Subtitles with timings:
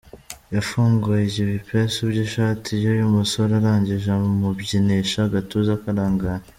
[0.55, 6.45] Yafunguye ibipesu by'ishati y'uyu musore arangije amubyinisha agatuza karangaye.